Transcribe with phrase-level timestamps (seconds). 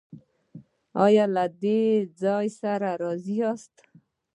[1.05, 1.81] ایا له دې
[2.21, 2.49] ځای
[3.01, 3.75] راضي یاست؟